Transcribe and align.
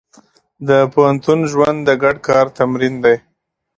د 0.67 0.69
پوهنتون 0.93 1.39
ژوند 1.51 1.77
د 1.83 1.89
ګډ 2.03 2.15
کار 2.27 2.45
تمرین 2.57 2.95
دی. 3.03 3.15